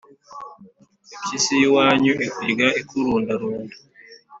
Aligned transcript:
Impyisi 1.13 1.51
y’iwanyu 1.59 2.11
ikurya 2.27 2.67
ikurundarunda. 2.81 3.75